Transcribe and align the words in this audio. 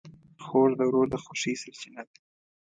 خور 0.43 0.69
د 0.79 0.81
ورور 0.89 1.07
د 1.11 1.15
خوښۍ 1.23 1.53
سرچینه 1.61 2.01
ده. 2.09 2.15